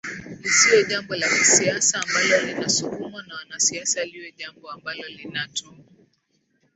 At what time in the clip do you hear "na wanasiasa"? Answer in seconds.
3.23-4.05